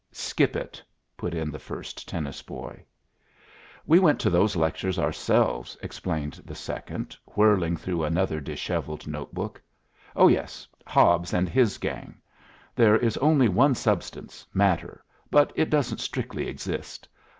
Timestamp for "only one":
13.17-13.75